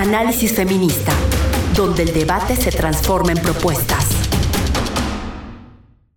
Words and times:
Análisis 0.00 0.54
Feminista, 0.54 1.12
donde 1.76 2.04
el 2.04 2.14
debate 2.14 2.56
se 2.56 2.70
transforma 2.70 3.32
en 3.32 3.38
propuestas. 3.38 4.06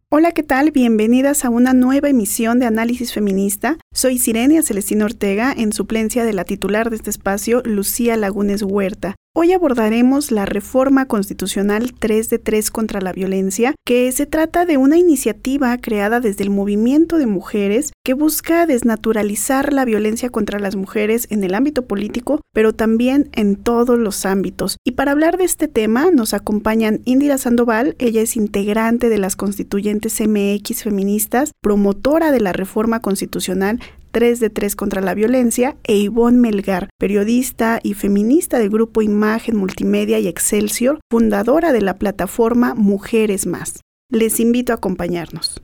Hola, 0.08 0.32
¿qué 0.32 0.42
tal? 0.42 0.72
Bienvenidas 0.72 1.44
a 1.44 1.50
una 1.50 1.74
nueva 1.74 2.08
emisión 2.08 2.60
de 2.60 2.66
Análisis 2.66 3.12
Feminista. 3.12 3.78
Soy 3.94 4.20
Sirenia 4.20 4.64
Celestina 4.64 5.04
Ortega, 5.04 5.52
en 5.52 5.74
suplencia 5.74 6.24
de 6.24 6.32
la 6.32 6.46
titular 6.46 6.92
de 6.92 6.96
este 6.96 7.10
espacio, 7.10 7.62
Lucía 7.66 8.16
Lagunes 8.16 8.64
Huerta. 8.64 9.16
Hoy 9.36 9.52
abordaremos 9.52 10.30
la 10.30 10.46
reforma 10.46 11.08
constitucional 11.08 11.92
3 11.98 12.30
de 12.30 12.38
3 12.38 12.70
contra 12.70 13.02
la 13.02 13.14
violencia, 13.14 13.74
que 13.84 14.12
se 14.12 14.28
trata 14.28 14.68
de 14.68 14.78
una 14.78 15.00
iniciativa 15.00 15.76
creada 15.80 16.20
desde 16.20 16.44
el 16.44 16.52
movimiento 16.52 17.18
de 17.18 17.26
mujeres 17.26 17.94
que 18.06 18.14
busca 18.14 18.68
desnaturalizar 18.68 19.74
la 19.74 19.86
violencia 19.86 20.30
contra 20.30 20.60
las 20.60 20.76
mujeres 20.76 21.26
en 21.32 21.44
el 21.44 21.56
ámbito 21.56 21.88
político, 21.88 22.42
pero 22.54 22.74
también 22.74 23.30
en 23.32 23.56
todos 23.56 23.98
los 23.98 24.24
ámbitos. 24.28 24.78
Y 24.86 24.92
para 24.92 25.14
hablar 25.14 25.38
de 25.38 25.46
este 25.46 25.68
tema 25.68 26.12
nos 26.12 26.36
acompañan 26.36 27.02
Indira 27.04 27.40
Sandoval, 27.40 27.96
ella 27.98 28.22
es 28.22 28.36
integrante 28.36 29.10
de 29.10 29.18
las 29.18 29.36
constituyentes 29.36 30.22
MX 30.22 30.84
feministas, 30.84 31.54
promotora 31.60 32.32
de 32.32 32.40
la 32.40 32.54
reforma 32.54 33.00
constitucional 33.00 33.80
3 34.14 34.40
de 34.40 34.50
3 34.50 34.76
contra 34.78 35.02
la 35.02 35.16
violencia, 35.16 35.76
e 35.84 35.98
Ivonne 35.98 36.38
Melgar, 36.38 36.88
periodista 36.98 37.80
y 37.84 37.96
feminista 37.96 38.60
del 38.60 38.70
grupo 38.70 39.02
Imagen 39.02 39.58
Multimedia 39.58 40.20
y 40.20 40.28
Excelsior, 40.28 41.00
fundadora 41.12 41.74
de 41.74 41.82
la 41.82 41.98
plataforma 41.98 42.76
Mujeres 42.76 43.46
Más. 43.48 43.82
Les 44.10 44.40
invito 44.40 44.72
a 44.72 44.76
acompañarnos. 44.76 45.60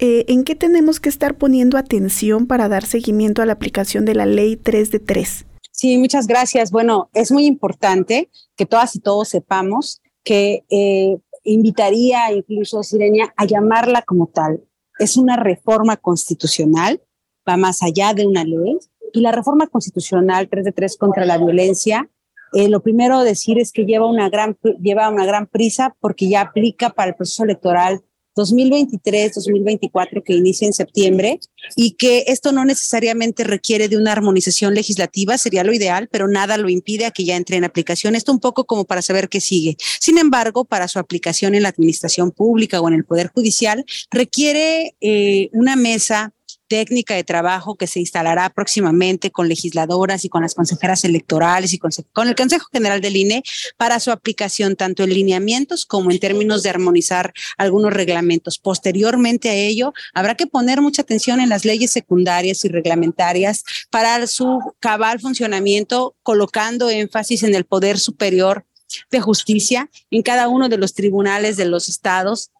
Eh, 0.00 0.24
¿En 0.28 0.44
qué 0.44 0.54
tenemos 0.54 1.00
que 1.00 1.08
estar 1.08 1.36
poniendo 1.36 1.78
atención 1.78 2.46
para 2.46 2.68
dar 2.68 2.84
seguimiento 2.84 3.42
a 3.42 3.46
la 3.46 3.54
aplicación 3.54 4.04
de 4.04 4.14
la 4.14 4.26
ley 4.26 4.56
3 4.56 4.90
de 4.90 4.98
3? 4.98 5.46
Sí, 5.70 5.96
muchas 5.98 6.26
gracias. 6.26 6.72
Bueno, 6.72 7.08
es 7.14 7.30
muy 7.30 7.46
importante 7.46 8.30
que 8.56 8.66
todas 8.66 8.96
y 8.96 9.00
todos 9.00 9.28
sepamos 9.28 10.00
que 10.24 10.64
eh, 10.70 11.18
invitaría 11.52 12.32
incluso 12.32 12.80
a 12.80 12.84
Sirenia 12.84 13.32
a 13.36 13.44
llamarla 13.44 14.02
como 14.02 14.28
tal. 14.28 14.62
Es 14.98 15.16
una 15.16 15.36
reforma 15.36 15.96
constitucional, 15.96 17.00
va 17.48 17.56
más 17.56 17.82
allá 17.82 18.14
de 18.14 18.26
una 18.26 18.44
ley. 18.44 18.78
Y 19.12 19.20
la 19.20 19.32
reforma 19.32 19.66
constitucional 19.66 20.48
3 20.48 20.64
de 20.66 20.72
3 20.72 20.96
contra 20.98 21.24
la 21.24 21.38
violencia, 21.38 22.10
eh, 22.52 22.68
lo 22.68 22.80
primero 22.80 23.22
decir 23.22 23.58
es 23.58 23.72
que 23.72 23.84
lleva 23.84 24.06
una, 24.06 24.28
gran, 24.28 24.56
lleva 24.80 25.08
una 25.08 25.26
gran 25.26 25.46
prisa 25.46 25.96
porque 26.00 26.28
ya 26.28 26.40
aplica 26.40 26.90
para 26.90 27.10
el 27.10 27.16
proceso 27.16 27.44
electoral 27.44 28.02
2023-2024 28.38 30.22
que 30.24 30.34
inicia 30.34 30.66
en 30.66 30.72
septiembre 30.72 31.40
y 31.76 31.92
que 31.92 32.24
esto 32.28 32.52
no 32.52 32.64
necesariamente 32.64 33.44
requiere 33.44 33.88
de 33.88 33.96
una 33.96 34.12
armonización 34.12 34.74
legislativa, 34.74 35.36
sería 35.36 35.64
lo 35.64 35.72
ideal, 35.72 36.08
pero 36.10 36.28
nada 36.28 36.56
lo 36.56 36.68
impide 36.68 37.06
a 37.06 37.10
que 37.10 37.24
ya 37.24 37.36
entre 37.36 37.56
en 37.56 37.64
aplicación. 37.64 38.14
Esto 38.14 38.32
un 38.32 38.40
poco 38.40 38.64
como 38.64 38.84
para 38.84 39.02
saber 39.02 39.28
qué 39.28 39.40
sigue. 39.40 39.76
Sin 40.00 40.18
embargo, 40.18 40.64
para 40.64 40.88
su 40.88 40.98
aplicación 40.98 41.54
en 41.54 41.64
la 41.64 41.68
administración 41.70 42.30
pública 42.30 42.80
o 42.80 42.88
en 42.88 42.94
el 42.94 43.04
Poder 43.04 43.28
Judicial, 43.28 43.84
requiere 44.10 44.94
eh, 45.00 45.50
una 45.52 45.76
mesa 45.76 46.32
técnica 46.68 47.14
de 47.14 47.24
trabajo 47.24 47.76
que 47.76 47.86
se 47.86 48.00
instalará 48.00 48.50
próximamente 48.50 49.30
con 49.30 49.48
legisladoras 49.48 50.24
y 50.24 50.28
con 50.28 50.42
las 50.42 50.54
consejeras 50.54 51.04
electorales 51.04 51.72
y 51.72 51.78
con, 51.78 51.90
el 52.28 52.34
Consejo 52.36 52.66
General 52.72 53.00
del 53.00 53.16
INE 53.16 53.42
para 53.76 53.98
su 54.00 54.10
aplicación 54.10 54.76
tanto 54.76 55.02
en 55.02 55.10
lineamientos 55.10 55.86
como 55.86 56.10
en 56.10 56.20
términos 56.20 56.62
de 56.62 56.70
armonizar 56.70 57.32
algunos 57.56 57.92
reglamentos. 57.92 58.58
Posteriormente 58.58 59.48
a 59.48 59.54
ello, 59.54 59.92
habrá 60.14 60.34
que 60.34 60.46
poner 60.46 60.80
mucha 60.80 61.02
atención 61.02 61.40
en 61.40 61.48
las 61.48 61.64
leyes 61.64 61.90
secundarias 61.90 62.64
y 62.64 62.68
reglamentarias 62.68 63.64
para 63.90 64.26
su 64.26 64.60
cabal 64.80 65.20
funcionamiento, 65.20 66.14
colocando 66.22 66.90
énfasis 66.90 67.42
en 67.42 67.54
el 67.54 67.64
poder 67.64 67.98
superior 67.98 68.66
de 69.10 69.20
justicia 69.20 69.90
en 70.10 70.22
cada 70.22 70.48
uno 70.48 70.68
de 70.68 70.78
los 70.78 70.94
tribunales 70.94 71.56
de 71.56 71.66
los 71.66 71.88
estados 71.88 72.50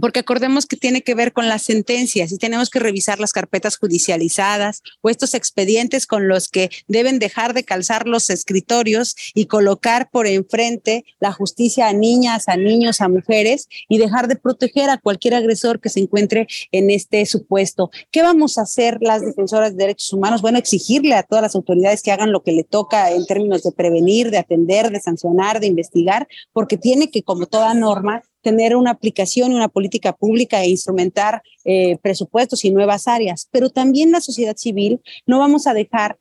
porque 0.00 0.20
acordemos 0.20 0.66
que 0.66 0.76
tiene 0.76 1.02
que 1.02 1.14
ver 1.14 1.32
con 1.32 1.48
las 1.48 1.62
sentencias 1.62 2.32
y 2.32 2.38
tenemos 2.38 2.70
que 2.70 2.78
revisar 2.78 3.20
las 3.20 3.32
carpetas 3.32 3.76
judicializadas 3.76 4.82
o 5.00 5.10
estos 5.10 5.34
expedientes 5.34 6.06
con 6.06 6.28
los 6.28 6.48
que 6.48 6.70
deben 6.88 7.18
dejar 7.18 7.54
de 7.54 7.64
calzar 7.64 8.06
los 8.06 8.30
escritorios 8.30 9.14
y 9.34 9.46
colocar 9.46 10.10
por 10.10 10.26
enfrente 10.26 11.04
la 11.20 11.32
justicia 11.32 11.88
a 11.88 11.92
niñas, 11.92 12.48
a 12.48 12.56
niños, 12.56 13.00
a 13.00 13.08
mujeres 13.08 13.68
y 13.88 13.98
dejar 13.98 14.28
de 14.28 14.36
proteger 14.36 14.90
a 14.90 14.98
cualquier 14.98 15.34
agresor 15.34 15.80
que 15.80 15.88
se 15.88 16.00
encuentre 16.00 16.46
en 16.70 16.90
este 16.90 17.24
supuesto. 17.26 17.90
¿Qué 18.10 18.22
vamos 18.22 18.58
a 18.58 18.62
hacer 18.62 18.98
las 19.00 19.22
defensoras 19.22 19.72
de 19.72 19.84
derechos 19.84 20.12
humanos? 20.12 20.42
Bueno, 20.42 20.58
exigirle 20.58 21.14
a 21.14 21.22
todas 21.22 21.42
las 21.42 21.54
autoridades 21.54 22.02
que 22.02 22.12
hagan 22.12 22.32
lo 22.32 22.42
que 22.42 22.52
le 22.52 22.64
toca 22.64 23.10
en 23.10 23.26
términos 23.26 23.62
de 23.62 23.72
prevenir, 23.72 24.30
de 24.30 24.38
atender, 24.38 24.90
de 24.90 25.00
sancionar, 25.00 25.60
de 25.60 25.66
investigar, 25.66 26.28
porque 26.52 26.76
tiene 26.76 27.10
que, 27.10 27.22
como 27.22 27.46
toda 27.46 27.74
norma, 27.74 28.22
tener 28.42 28.76
una 28.76 28.90
aplicación 28.90 29.52
y 29.52 29.54
una 29.54 29.68
política 29.68 30.12
pública 30.12 30.62
e 30.62 30.68
instrumentar 30.68 31.42
eh, 31.64 31.96
presupuestos 32.02 32.64
y 32.64 32.70
nuevas 32.70 33.08
áreas. 33.08 33.48
Pero 33.50 33.70
también 33.70 34.12
la 34.12 34.20
sociedad 34.20 34.56
civil 34.56 35.00
no 35.26 35.38
vamos 35.38 35.66
a 35.66 35.74
dejar 35.74 36.18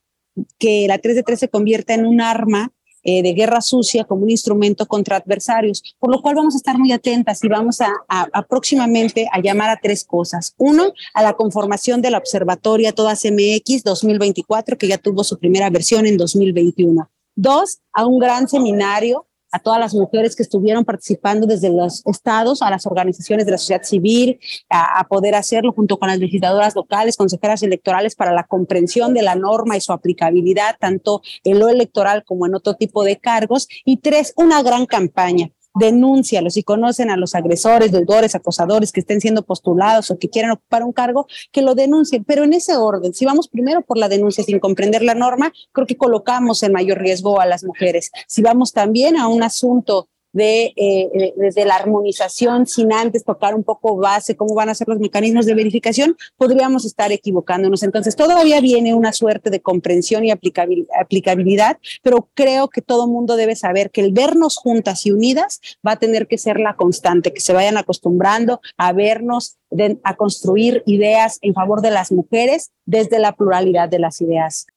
que 0.57 0.85
la 0.87 0.97
3 0.97 1.15
de 1.15 1.23
3 1.23 1.39
se 1.39 1.49
convierta 1.49 1.93
en 1.93 2.05
un 2.05 2.21
arma 2.21 2.71
eh, 3.03 3.23
de 3.23 3.33
guerra 3.33 3.61
sucia 3.61 4.03
como 4.03 4.23
un 4.23 4.29
instrumento 4.29 4.85
contra 4.85 5.17
adversarios, 5.17 5.81
por 5.97 6.11
lo 6.11 6.21
cual 6.21 6.35
vamos 6.35 6.53
a 6.53 6.57
estar 6.57 6.77
muy 6.77 6.91
atentas 6.91 7.43
y 7.43 7.47
vamos 7.47 7.81
a, 7.81 7.91
a, 8.07 8.43
próximamente 8.43 9.27
a 9.31 9.41
llamar 9.41 9.71
a 9.71 9.79
tres 9.81 10.05
cosas. 10.05 10.53
Uno, 10.57 10.93
a 11.15 11.23
la 11.23 11.33
conformación 11.33 12.03
de 12.03 12.11
la 12.11 12.19
Observatoria 12.19 12.93
Todas 12.93 13.25
MX 13.25 13.83
2024, 13.83 14.77
que 14.77 14.88
ya 14.88 14.99
tuvo 14.99 15.23
su 15.23 15.39
primera 15.39 15.71
versión 15.71 16.05
en 16.05 16.15
2021. 16.15 17.09
Dos, 17.35 17.79
a 17.91 18.05
un 18.05 18.19
gran 18.19 18.47
seminario 18.47 19.25
a 19.51 19.59
todas 19.59 19.79
las 19.79 19.94
mujeres 19.94 20.35
que 20.35 20.44
estuvieron 20.44 20.85
participando 20.85 21.45
desde 21.45 21.69
los 21.69 22.06
estados, 22.06 22.62
a 22.62 22.69
las 22.69 22.85
organizaciones 22.85 23.45
de 23.45 23.51
la 23.51 23.57
sociedad 23.57 23.84
civil, 23.84 24.39
a, 24.69 25.06
poder 25.09 25.35
hacerlo 25.35 25.73
junto 25.73 25.97
con 26.00 26.07
las 26.07 26.19
legisladoras 26.19 26.75
locales, 26.75 27.17
consejeras 27.17 27.63
electorales 27.63 28.16
para 28.16 28.31
la 28.31 28.45
comprensión 28.45 29.13
de 29.13 29.23
la 29.23 29.35
norma 29.35 29.75
y 29.75 29.81
su 29.81 29.91
aplicabilidad, 29.91 30.75
tanto 30.79 31.22
en 31.44 31.59
lo 31.59 31.69
electoral 31.69 32.23
como 32.23 32.45
en 32.45 32.56
otro 32.56 32.75
tipo 32.75 33.03
de 33.03 33.17
cargos. 33.17 33.67
Y 33.84 33.97
tres, 33.97 34.34
una 34.38 34.63
gran 34.63 34.85
campaña 34.85 35.51
denúncialos 35.73 36.53
si 36.53 36.63
conocen 36.63 37.09
a 37.09 37.17
los 37.17 37.35
agresores, 37.35 37.91
deudores, 37.91 38.35
acosadores 38.35 38.91
que 38.91 38.99
estén 38.99 39.21
siendo 39.21 39.43
postulados 39.43 40.11
o 40.11 40.17
que 40.17 40.29
quieran 40.29 40.51
ocupar 40.51 40.83
un 40.83 40.93
cargo, 40.93 41.27
que 41.51 41.61
lo 41.61 41.75
denuncien. 41.75 42.23
Pero 42.23 42.43
en 42.43 42.53
ese 42.53 42.75
orden, 42.75 43.13
si 43.13 43.25
vamos 43.25 43.47
primero 43.47 43.81
por 43.81 43.97
la 43.97 44.09
denuncia 44.09 44.43
sin 44.43 44.59
comprender 44.59 45.01
la 45.03 45.15
norma, 45.15 45.51
creo 45.71 45.87
que 45.87 45.97
colocamos 45.97 46.63
en 46.63 46.73
mayor 46.73 46.99
riesgo 46.99 47.39
a 47.39 47.45
las 47.45 47.63
mujeres. 47.63 48.11
Si 48.27 48.41
vamos 48.41 48.73
también 48.73 49.17
a 49.17 49.27
un 49.27 49.43
asunto 49.43 50.09
de 50.34 50.74
eh, 50.75 51.34
desde 51.36 51.66
la 51.66 51.75
armonización 51.75 52.68
sin 52.68 52.94
antes 52.94 53.24
tocar 53.24 53.56
un 53.56 53.64
poco 53.64 53.97
base, 53.97 54.36
cómo 54.36 54.56
van 54.56 54.69
a 54.69 54.75
ser 54.75 54.88
los 54.88 55.00
mecanismos 55.00 55.46
de 55.46 55.53
verificación, 55.53 56.18
podríamos 56.38 56.86
estar 56.86 57.12
equivocándonos. 57.12 57.84
Entonces, 57.84 58.16
todavía 58.16 58.62
viene 58.62 58.94
una 58.94 59.14
suerte 59.14 59.50
de 59.50 59.62
comprensión 59.62 60.24
y 60.25 60.31
aplicabilidad, 60.31 61.78
pero 62.02 62.30
creo 62.34 62.69
que 62.69 62.81
todo 62.81 63.08
mundo 63.08 63.36
debe 63.36 63.56
saber 63.56 63.92
que 63.92 64.02
el 64.02 64.14
vernos 64.14 64.58
juntas 64.58 65.06
y 65.06 65.12
unidas 65.12 65.59
va 65.86 65.94
a 65.94 66.00
tener 66.00 66.28
que 66.28 66.38
ser 66.38 66.59
la 66.59 66.75
constante, 66.75 67.34
que 67.34 67.42
se 67.42 67.53
vayan 67.53 67.78
acostumbrando 67.78 68.62
a 68.78 68.94
vernos, 68.94 69.58
a 70.03 70.16
construir 70.16 70.84
ideas 70.86 71.40
en 71.42 71.53
favor 71.53 71.81
de 71.81 71.92
las 71.92 72.12
mujeres 72.12 72.72
desde 72.86 73.19
la 73.19 73.34
pluralidad 73.34 73.90
de 73.90 74.00
las 74.00 74.22
ideas. 74.22 74.68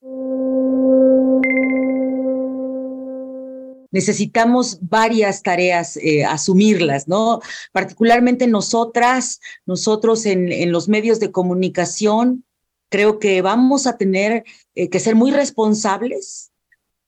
Necesitamos 3.94 4.78
varias 4.80 5.44
tareas 5.44 5.96
eh, 5.98 6.24
asumirlas, 6.24 7.06
¿no? 7.06 7.40
Particularmente 7.70 8.48
nosotras, 8.48 9.40
nosotros 9.66 10.26
en, 10.26 10.72
los 10.72 10.88
medios 10.88 11.20
de 11.20 11.30
comunicación, 11.30 12.44
creo 12.88 13.20
que 13.20 13.40
vamos 13.40 13.86
a 13.86 13.96
tener 13.96 14.42
eh, 14.74 14.88
que 14.88 14.98
ser 14.98 15.14
muy 15.14 15.30
responsables, 15.30 16.50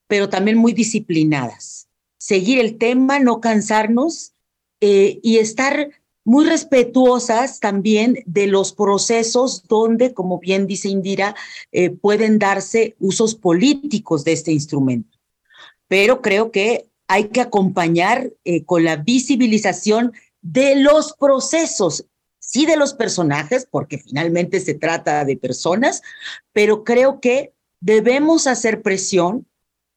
pero 0.06 0.28
también 0.28 0.58
muy 0.58 0.72
disciplinadas. 0.72 1.88
Seguir 2.18 2.60
el 2.60 2.78
tema, 2.78 3.18
no 3.18 3.40
cansarnos 3.40 4.34
eh, 4.80 5.18
y 5.24 5.38
estar 5.38 5.90
muy 6.24 6.44
respetuosas 6.46 7.58
también 7.58 8.22
de 8.26 8.46
los 8.46 8.72
procesos 8.72 9.64
donde, 9.66 10.14
como 10.14 10.38
bien 10.38 10.68
dice 10.68 10.88
Indira, 10.88 11.36
pueden 12.00 12.40
darse 12.40 12.96
usos 12.98 13.36
políticos 13.36 14.24
de 14.24 14.32
este 14.32 14.50
instrumento 14.50 15.15
pero 15.88 16.22
creo 16.22 16.50
que 16.50 16.88
hay 17.08 17.28
que 17.28 17.40
acompañar 17.40 18.32
eh, 18.44 18.64
con 18.64 18.84
la 18.84 18.96
visibilización 18.96 20.12
de 20.42 20.76
los 20.76 21.14
procesos, 21.14 22.06
sí 22.38 22.66
de 22.66 22.76
los 22.76 22.94
personajes, 22.94 23.66
porque 23.70 23.98
finalmente 23.98 24.60
se 24.60 24.74
trata 24.74 25.24
de 25.24 25.36
personas, 25.36 26.02
pero 26.52 26.84
creo 26.84 27.20
que 27.20 27.52
debemos 27.80 28.46
hacer 28.46 28.82
presión 28.82 29.46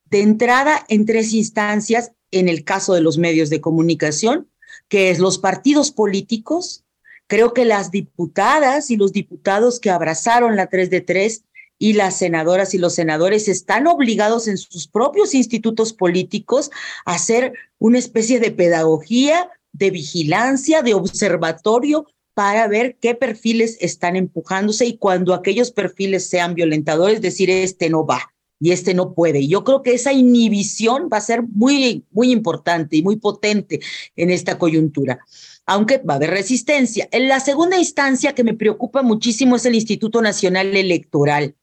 de 0.04 0.22
entrada 0.22 0.84
en 0.88 1.06
tres 1.06 1.32
instancias, 1.32 2.12
en 2.32 2.48
el 2.48 2.64
caso 2.64 2.94
de 2.94 3.00
los 3.00 3.18
medios 3.18 3.50
de 3.50 3.60
comunicación, 3.60 4.48
que 4.88 5.10
es 5.10 5.18
los 5.18 5.38
partidos 5.38 5.90
políticos. 5.90 6.84
Creo 7.26 7.54
que 7.54 7.64
las 7.64 7.90
diputadas 7.90 8.90
y 8.90 8.96
los 8.96 9.12
diputados 9.12 9.78
que 9.78 9.90
abrazaron 9.90 10.56
la 10.56 10.66
3 10.66 10.90
de 10.90 11.00
3 11.00 11.44
y 11.80 11.94
las 11.94 12.18
senadoras 12.18 12.74
y 12.74 12.78
los 12.78 12.94
senadores 12.94 13.48
están 13.48 13.86
obligados 13.86 14.46
en 14.46 14.58
sus 14.58 14.86
propios 14.86 15.34
institutos 15.34 15.94
políticos 15.94 16.70
a 17.06 17.14
hacer 17.14 17.54
una 17.78 17.98
especie 17.98 18.38
de 18.38 18.50
pedagogía, 18.50 19.50
de 19.72 19.90
vigilancia, 19.90 20.82
de 20.82 20.92
observatorio 20.92 22.06
para 22.34 22.68
ver 22.68 22.98
qué 23.00 23.14
perfiles 23.14 23.78
están 23.80 24.14
empujándose 24.14 24.84
y 24.84 24.98
cuando 24.98 25.32
aquellos 25.32 25.70
perfiles 25.72 26.28
sean 26.28 26.54
violentadores, 26.54 27.22
decir, 27.22 27.48
este 27.50 27.88
no 27.88 28.04
va 28.04 28.30
y 28.60 28.72
este 28.72 28.94
no 28.94 29.14
puede. 29.14 29.40
Y 29.40 29.48
yo 29.48 29.64
creo 29.64 29.82
que 29.82 29.94
esa 29.94 30.12
inhibición 30.12 31.08
va 31.12 31.16
a 31.16 31.22
ser 31.22 31.42
muy, 31.42 32.04
muy 32.10 32.30
importante 32.30 32.96
y 32.96 33.02
muy 33.02 33.16
potente 33.16 33.80
en 34.16 34.30
esta 34.30 34.58
coyuntura 34.58 35.20
aunque 35.66 35.98
va 35.98 36.14
a 36.14 36.16
haber 36.16 36.30
resistencia. 36.30 37.08
En 37.12 37.28
la 37.28 37.38
segunda 37.38 37.78
instancia 37.78 38.34
que 38.34 38.42
me 38.42 38.54
preocupa 38.54 39.02
muchísimo 39.02 39.54
es 39.54 39.64
el 39.66 39.76
Instituto 39.76 40.20
Nacional 40.20 40.76
Electoral. 40.76 41.54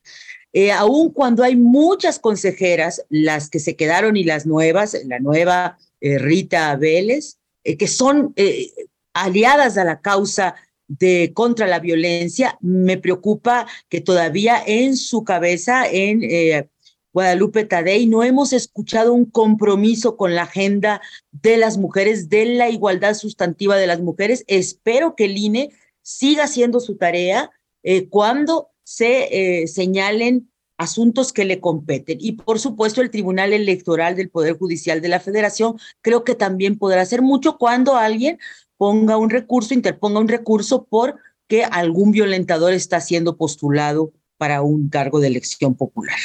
Eh, 0.54 0.72
aun 0.72 1.12
cuando 1.12 1.44
hay 1.44 1.58
muchas 1.58 2.18
consejeras, 2.18 3.06
las 3.10 3.50
que 3.50 3.60
se 3.60 3.76
quedaron 3.76 4.16
y 4.16 4.24
las 4.24 4.46
nuevas, 4.46 4.98
la 5.06 5.20
nueva 5.20 5.78
eh, 6.00 6.20
Rita 6.20 6.74
Vélez, 6.78 7.38
eh, 7.66 7.76
que 7.76 7.88
son 7.88 8.34
aliadas 9.14 9.78
a 9.78 9.84
la 9.84 10.00
causa 10.00 10.56
de 10.88 11.34
contra 11.34 11.68
la 11.68 11.80
violencia, 11.80 12.58
me 12.62 12.98
preocupa 12.98 13.68
que 13.90 14.00
todavía 14.00 14.64
en 14.66 14.96
su 14.96 15.26
cabeza, 15.26 15.86
en 15.86 16.22
Guadalupe 17.18 17.66
Tadei, 17.66 18.06
no 18.06 18.22
hemos 18.22 18.54
escuchado 18.54 19.12
un 19.12 19.26
compromiso 19.26 20.18
con 20.18 20.36
la 20.36 20.44
agenda 20.44 21.02
de 21.32 21.58
las 21.58 21.80
mujeres, 21.80 22.30
de 22.30 22.46
la 22.46 22.70
igualdad 22.70 23.16
sustantiva 23.16 23.76
de 23.76 23.88
las 23.88 24.00
mujeres. 24.02 24.44
Espero 24.46 25.16
que 25.16 25.26
el 25.26 25.36
INE 25.36 25.72
siga 26.04 26.44
haciendo 26.44 26.80
su 26.80 26.96
tarea 26.96 27.50
eh, 27.82 28.08
cuando 28.08 28.70
se 28.84 29.62
eh, 29.64 29.68
señalen 29.68 30.52
asuntos 30.78 31.34
que 31.34 31.44
le 31.44 31.60
competen. 31.60 32.20
Y 32.22 32.34
por 32.34 32.60
supuesto, 32.60 33.02
el 33.02 33.10
Tribunal 33.10 33.52
Electoral 33.52 34.16
del 34.16 34.30
Poder 34.30 34.56
Judicial 34.56 35.02
de 35.02 35.08
la 35.08 35.20
Federación 35.20 35.80
creo 36.04 36.24
que 36.24 36.36
también 36.36 36.78
podrá 36.78 37.02
hacer 37.02 37.24
mucho 37.24 37.58
cuando 37.58 37.96
alguien 37.96 38.38
ponga 38.78 39.18
un 39.18 39.32
recurso, 39.32 39.74
interponga 39.74 40.20
un 40.20 40.28
recurso 40.28 40.86
por 40.86 41.16
que 41.48 41.64
algún 41.64 42.12
violentador 42.12 42.74
está 42.74 43.02
siendo 43.02 43.38
postulado 43.38 44.14
para 44.38 44.62
un 44.62 44.90
cargo 44.90 45.20
de 45.20 45.28
elección 45.28 45.74
popular. 45.74 46.18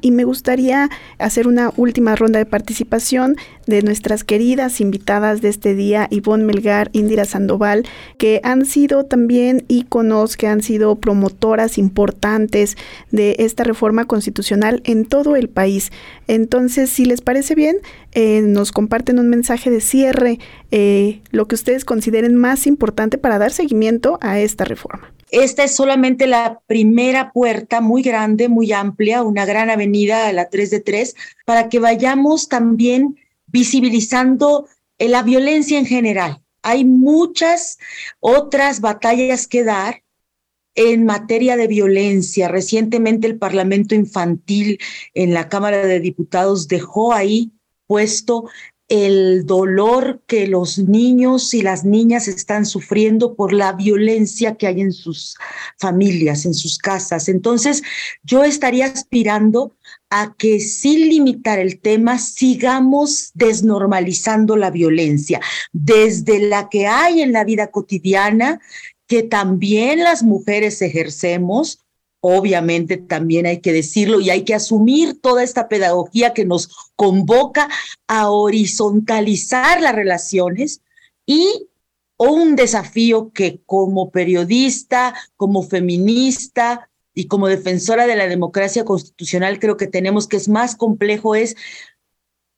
Y 0.00 0.10
me 0.10 0.24
gustaría 0.24 0.90
hacer 1.18 1.48
una 1.48 1.72
última 1.76 2.14
ronda 2.14 2.38
de 2.38 2.46
participación 2.46 3.36
de 3.66 3.82
nuestras 3.82 4.24
queridas 4.24 4.80
invitadas 4.80 5.40
de 5.40 5.48
este 5.48 5.74
día, 5.74 6.06
Ivonne 6.10 6.44
Melgar, 6.44 6.90
Indira 6.92 7.24
Sandoval, 7.24 7.84
que 8.18 8.40
han 8.44 8.64
sido 8.64 9.04
también 9.04 9.64
íconos, 9.68 10.36
que 10.36 10.46
han 10.46 10.62
sido 10.62 10.96
promotoras 10.96 11.78
importantes 11.78 12.76
de 13.10 13.36
esta 13.38 13.64
reforma 13.64 14.04
constitucional 14.04 14.82
en 14.84 15.04
todo 15.04 15.36
el 15.36 15.48
país. 15.48 15.90
Entonces, 16.28 16.90
si 16.90 17.04
les 17.04 17.20
parece 17.20 17.54
bien, 17.54 17.76
eh, 18.12 18.42
nos 18.42 18.72
comparten 18.72 19.18
un 19.18 19.28
mensaje 19.28 19.70
de 19.70 19.80
cierre, 19.80 20.38
eh, 20.70 21.20
lo 21.30 21.48
que 21.48 21.54
ustedes 21.54 21.84
consideren 21.84 22.36
más 22.36 22.66
importante 22.66 23.18
para 23.18 23.38
dar 23.38 23.52
seguimiento 23.52 24.18
a 24.20 24.38
esta 24.40 24.64
reforma. 24.64 25.12
Esta 25.36 25.64
es 25.64 25.76
solamente 25.76 26.26
la 26.26 26.62
primera 26.66 27.30
puerta 27.30 27.82
muy 27.82 28.00
grande, 28.02 28.48
muy 28.48 28.72
amplia, 28.72 29.22
una 29.22 29.44
gran 29.44 29.68
avenida, 29.68 30.32
la 30.32 30.48
3 30.48 30.70
de 30.70 30.80
3, 30.80 31.14
para 31.44 31.68
que 31.68 31.78
vayamos 31.78 32.48
también 32.48 33.18
visibilizando 33.46 34.66
eh, 34.96 35.10
la 35.10 35.22
violencia 35.22 35.78
en 35.78 35.84
general. 35.84 36.42
Hay 36.62 36.86
muchas 36.86 37.78
otras 38.18 38.80
batallas 38.80 39.46
que 39.46 39.62
dar 39.62 40.02
en 40.74 41.04
materia 41.04 41.58
de 41.58 41.66
violencia. 41.66 42.48
Recientemente 42.48 43.26
el 43.26 43.36
Parlamento 43.36 43.94
Infantil 43.94 44.78
en 45.12 45.34
la 45.34 45.50
Cámara 45.50 45.84
de 45.86 46.00
Diputados 46.00 46.66
dejó 46.66 47.12
ahí 47.12 47.52
puesto 47.86 48.48
el 48.88 49.46
dolor 49.46 50.22
que 50.26 50.46
los 50.46 50.78
niños 50.78 51.54
y 51.54 51.62
las 51.62 51.84
niñas 51.84 52.28
están 52.28 52.64
sufriendo 52.64 53.34
por 53.34 53.52
la 53.52 53.72
violencia 53.72 54.54
que 54.54 54.68
hay 54.68 54.80
en 54.80 54.92
sus 54.92 55.36
familias, 55.76 56.46
en 56.46 56.54
sus 56.54 56.78
casas. 56.78 57.28
Entonces, 57.28 57.82
yo 58.22 58.44
estaría 58.44 58.86
aspirando 58.86 59.74
a 60.08 60.34
que 60.38 60.60
sin 60.60 61.08
limitar 61.08 61.58
el 61.58 61.80
tema 61.80 62.18
sigamos 62.18 63.32
desnormalizando 63.34 64.56
la 64.56 64.70
violencia, 64.70 65.40
desde 65.72 66.38
la 66.38 66.68
que 66.68 66.86
hay 66.86 67.22
en 67.22 67.32
la 67.32 67.42
vida 67.42 67.72
cotidiana, 67.72 68.60
que 69.08 69.24
también 69.24 70.00
las 70.00 70.22
mujeres 70.22 70.80
ejercemos, 70.82 71.85
obviamente 72.28 72.96
también 72.96 73.46
hay 73.46 73.60
que 73.60 73.72
decirlo 73.72 74.20
y 74.20 74.30
hay 74.30 74.42
que 74.42 74.54
asumir 74.54 75.20
toda 75.20 75.44
esta 75.44 75.68
pedagogía 75.68 76.34
que 76.34 76.44
nos 76.44 76.68
convoca 76.96 77.68
a 78.08 78.30
horizontalizar 78.30 79.80
las 79.80 79.94
relaciones 79.94 80.80
y 81.24 81.68
un 82.18 82.56
desafío 82.56 83.30
que 83.32 83.60
como 83.64 84.10
periodista, 84.10 85.14
como 85.36 85.62
feminista 85.62 86.90
y 87.14 87.28
como 87.28 87.46
defensora 87.46 88.08
de 88.08 88.16
la 88.16 88.26
democracia 88.26 88.84
constitucional 88.84 89.60
creo 89.60 89.76
que 89.76 89.86
tenemos 89.86 90.26
que 90.26 90.36
es 90.36 90.48
más 90.48 90.74
complejo 90.74 91.36
es 91.36 91.54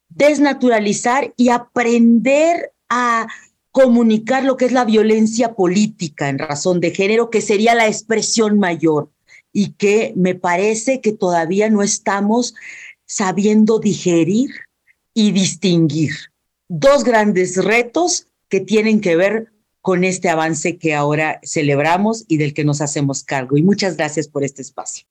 desnaturalizar 0.08 1.34
y 1.36 1.50
aprender 1.50 2.72
a 2.88 3.26
comunicar 3.70 4.44
lo 4.44 4.56
que 4.56 4.64
es 4.64 4.72
la 4.72 4.86
violencia 4.86 5.54
política 5.54 6.30
en 6.30 6.38
razón 6.38 6.80
de 6.80 6.90
género, 6.90 7.28
que 7.28 7.42
sería 7.42 7.74
la 7.74 7.86
expresión 7.86 8.58
mayor 8.58 9.10
y 9.58 9.72
que 9.72 10.12
me 10.14 10.37
parece 10.37 11.00
que 11.00 11.10
todavía 11.10 11.69
no 11.69 11.82
estamos 11.82 12.55
sabiendo 13.06 13.81
digerir 13.81 14.50
y 15.14 15.32
distinguir. 15.32 16.12
Dos 16.69 17.02
grandes 17.02 17.56
retos 17.56 18.28
que 18.49 18.60
tienen 18.60 19.00
que 19.00 19.16
ver 19.16 19.50
con 19.81 20.05
este 20.05 20.28
avance 20.28 20.78
que 20.78 20.94
ahora 20.94 21.40
celebramos 21.43 22.25
y 22.28 22.37
del 22.37 22.55
que 22.55 22.62
nos 22.62 22.81
hacemos 22.81 23.25
cargo. 23.25 23.56
Y 23.56 23.64
muchas 23.64 23.96
gracias 23.96 24.28
por 24.28 24.44
este 24.44 24.62
espacio. 24.62 25.08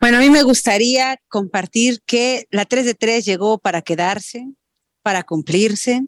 Bueno, 0.00 0.16
a 0.16 0.20
mí 0.20 0.30
me 0.30 0.44
gustaría 0.44 1.20
compartir 1.28 2.00
que 2.06 2.46
la 2.50 2.64
3 2.64 2.86
de 2.86 2.94
3 2.94 3.22
llegó 3.22 3.58
para 3.58 3.82
quedarse, 3.82 4.48
para 5.02 5.24
cumplirse, 5.24 6.06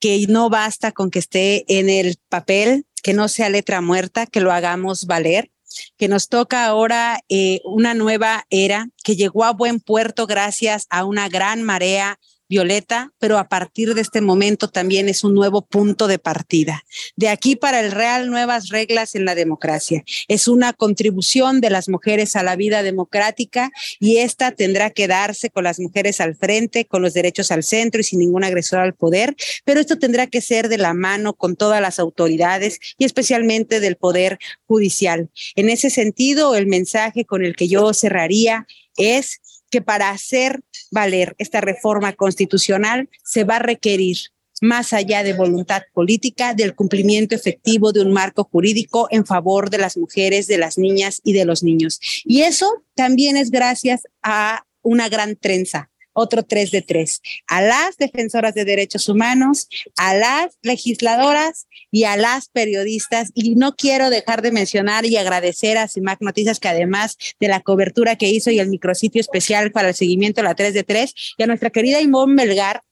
que 0.00 0.26
no 0.28 0.50
basta 0.50 0.92
con 0.92 1.10
que 1.10 1.18
esté 1.18 1.64
en 1.78 1.88
el 1.88 2.16
papel, 2.28 2.86
que 3.02 3.12
no 3.12 3.28
sea 3.28 3.48
letra 3.48 3.80
muerta, 3.80 4.26
que 4.26 4.40
lo 4.40 4.52
hagamos 4.52 5.06
valer, 5.06 5.50
que 5.96 6.08
nos 6.08 6.28
toca 6.28 6.66
ahora 6.66 7.20
eh, 7.28 7.60
una 7.64 7.94
nueva 7.94 8.46
era 8.50 8.88
que 9.04 9.16
llegó 9.16 9.44
a 9.44 9.52
buen 9.52 9.80
puerto 9.80 10.26
gracias 10.26 10.86
a 10.90 11.04
una 11.04 11.28
gran 11.28 11.62
marea 11.62 12.18
Violeta, 12.50 13.12
pero 13.20 13.38
a 13.38 13.48
partir 13.48 13.94
de 13.94 14.00
este 14.00 14.20
momento 14.20 14.66
también 14.66 15.08
es 15.08 15.22
un 15.22 15.34
nuevo 15.34 15.62
punto 15.62 16.08
de 16.08 16.18
partida. 16.18 16.84
De 17.14 17.28
aquí 17.28 17.54
para 17.54 17.78
el 17.78 17.92
Real, 17.92 18.28
nuevas 18.28 18.70
reglas 18.70 19.14
en 19.14 19.24
la 19.24 19.36
democracia. 19.36 20.02
Es 20.26 20.48
una 20.48 20.72
contribución 20.72 21.60
de 21.60 21.70
las 21.70 21.88
mujeres 21.88 22.34
a 22.34 22.42
la 22.42 22.56
vida 22.56 22.82
democrática 22.82 23.70
y 24.00 24.16
esta 24.16 24.50
tendrá 24.50 24.90
que 24.90 25.06
darse 25.06 25.48
con 25.50 25.62
las 25.62 25.78
mujeres 25.78 26.20
al 26.20 26.34
frente, 26.34 26.86
con 26.86 27.02
los 27.02 27.14
derechos 27.14 27.52
al 27.52 27.62
centro 27.62 28.00
y 28.00 28.04
sin 28.04 28.18
ningún 28.18 28.42
agresor 28.42 28.80
al 28.80 28.94
poder, 28.94 29.36
pero 29.64 29.78
esto 29.78 29.96
tendrá 29.96 30.26
que 30.26 30.40
ser 30.40 30.68
de 30.68 30.78
la 30.78 30.92
mano 30.92 31.34
con 31.34 31.54
todas 31.54 31.80
las 31.80 32.00
autoridades 32.00 32.80
y 32.98 33.04
especialmente 33.04 33.78
del 33.78 33.94
poder 33.94 34.40
judicial. 34.66 35.30
En 35.54 35.70
ese 35.70 35.88
sentido, 35.88 36.56
el 36.56 36.66
mensaje 36.66 37.24
con 37.24 37.44
el 37.44 37.54
que 37.54 37.68
yo 37.68 37.94
cerraría 37.94 38.66
es 38.96 39.40
que 39.70 39.80
para 39.80 40.10
hacer 40.10 40.60
valer 40.90 41.34
esta 41.38 41.60
reforma 41.60 42.12
constitucional 42.12 43.08
se 43.24 43.44
va 43.44 43.56
a 43.56 43.60
requerir 43.60 44.16
más 44.60 44.92
allá 44.92 45.22
de 45.22 45.32
voluntad 45.32 45.82
política, 45.94 46.54
del 46.54 46.74
cumplimiento 46.74 47.34
efectivo 47.34 47.92
de 47.92 48.00
un 48.00 48.12
marco 48.12 48.44
jurídico 48.44 49.08
en 49.10 49.24
favor 49.24 49.70
de 49.70 49.78
las 49.78 49.96
mujeres, 49.96 50.46
de 50.46 50.58
las 50.58 50.76
niñas 50.76 51.20
y 51.24 51.32
de 51.32 51.44
los 51.44 51.62
niños. 51.62 51.98
Y 52.24 52.42
eso 52.42 52.84
también 52.94 53.36
es 53.36 53.50
gracias 53.50 54.02
a 54.22 54.66
una 54.82 55.08
gran 55.08 55.36
trenza 55.36 55.90
otro 56.20 56.42
3 56.42 56.70
de 56.70 56.82
3, 56.82 57.22
a 57.46 57.62
las 57.62 57.96
defensoras 57.96 58.54
de 58.54 58.64
derechos 58.64 59.08
humanos, 59.08 59.68
a 59.96 60.14
las 60.14 60.58
legisladoras 60.62 61.66
y 61.90 62.04
a 62.04 62.16
las 62.16 62.48
periodistas. 62.48 63.30
Y 63.34 63.54
no 63.54 63.74
quiero 63.74 64.10
dejar 64.10 64.42
de 64.42 64.52
mencionar 64.52 65.06
y 65.06 65.16
agradecer 65.16 65.78
a 65.78 65.88
CIMAC 65.88 66.20
Noticias 66.20 66.60
que 66.60 66.68
además 66.68 67.16
de 67.38 67.48
la 67.48 67.60
cobertura 67.60 68.16
que 68.16 68.28
hizo 68.28 68.50
y 68.50 68.60
el 68.60 68.68
micrositio 68.68 69.20
especial 69.20 69.72
para 69.72 69.88
el 69.88 69.94
seguimiento 69.94 70.40
de 70.40 70.48
la 70.48 70.54
3 70.54 70.74
de 70.74 70.84
3, 70.84 71.14
y 71.38 71.42
a 71.42 71.46
nuestra 71.46 71.70
querida 71.70 72.00
Ivonne 72.00 72.34
Melgar, 72.34 72.82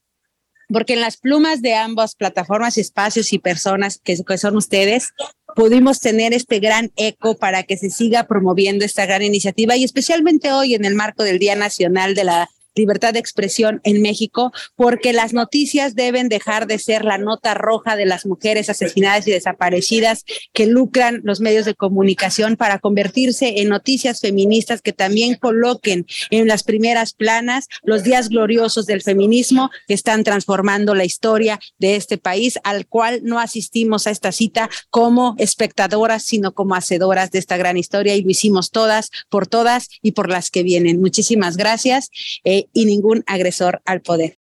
porque 0.68 0.94
en 0.94 1.00
las 1.00 1.16
plumas 1.16 1.62
de 1.62 1.74
ambas 1.74 2.14
plataformas, 2.14 2.76
espacios 2.76 3.32
y 3.32 3.38
personas 3.38 4.00
que, 4.02 4.16
que, 4.22 4.38
son 4.38 4.56
ustedes, 4.56 5.14
pudimos 5.56 6.00
tener 6.00 6.34
este 6.34 6.60
gran 6.60 6.92
eco 6.96 7.38
para 7.38 7.62
que 7.62 7.78
se 7.78 7.90
siga 7.90 8.26
promoviendo 8.26 8.84
esta 8.84 9.06
gran 9.06 9.22
iniciativa 9.22 9.76
y 9.76 9.84
especialmente 9.84 10.52
hoy 10.52 10.74
en 10.74 10.84
el 10.84 10.94
marco 10.94 11.22
del 11.22 11.38
Día 11.38 11.56
Nacional 11.56 12.14
de 12.14 12.24
la 12.24 12.50
libertad 12.78 13.12
de 13.12 13.18
expresión 13.18 13.80
en 13.84 14.00
México, 14.00 14.52
porque 14.76 15.12
las 15.12 15.32
noticias 15.32 15.94
deben 15.94 16.28
dejar 16.28 16.66
de 16.66 16.78
ser 16.78 17.04
la 17.04 17.18
nota 17.18 17.54
roja 17.54 17.96
de 17.96 18.06
las 18.06 18.24
mujeres 18.24 18.70
asesinadas 18.70 19.26
y 19.28 19.32
desaparecidas 19.32 20.24
que 20.52 20.66
lucran 20.66 21.20
los 21.24 21.40
medios 21.40 21.64
de 21.64 21.74
comunicación 21.74 22.56
para 22.56 22.78
convertirse 22.78 23.60
en 23.60 23.68
noticias 23.68 24.20
feministas 24.20 24.80
que 24.80 24.92
también 24.92 25.34
coloquen 25.34 26.06
en 26.30 26.48
las 26.48 26.62
primeras 26.62 27.12
planas 27.12 27.66
los 27.82 28.02
días 28.04 28.28
gloriosos 28.28 28.86
del 28.86 29.02
feminismo 29.02 29.70
que 29.86 29.94
están 29.94 30.24
transformando 30.24 30.94
la 30.94 31.04
historia 31.04 31.58
de 31.78 31.96
este 31.96 32.18
país, 32.18 32.58
al 32.64 32.86
cual 32.86 33.20
no 33.22 33.38
asistimos 33.38 34.06
a 34.06 34.10
esta 34.10 34.32
cita 34.32 34.70
como 34.90 35.34
espectadoras, 35.38 36.22
sino 36.22 36.52
como 36.54 36.74
hacedoras 36.74 37.30
de 37.30 37.38
esta 37.38 37.56
gran 37.56 37.76
historia 37.76 38.14
y 38.14 38.22
lo 38.22 38.30
hicimos 38.30 38.70
todas, 38.70 39.10
por 39.28 39.46
todas 39.46 39.88
y 40.02 40.12
por 40.12 40.28
las 40.28 40.50
que 40.50 40.62
vienen. 40.62 41.00
Muchísimas 41.00 41.56
gracias 41.56 42.10
eh, 42.44 42.66
y 42.72 42.84
ningún 42.84 43.24
agresor 43.26 43.80
al 43.84 44.00
poder. 44.00 44.38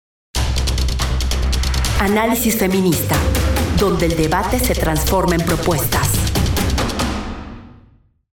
Análisis 2.00 2.56
feminista, 2.56 3.16
donde 3.78 4.06
el 4.06 4.16
debate 4.16 4.58
se 4.58 4.74
transforma 4.74 5.36
en 5.36 5.42
propuestas. 5.42 6.11